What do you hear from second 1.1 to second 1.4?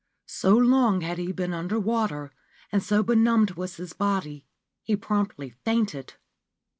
he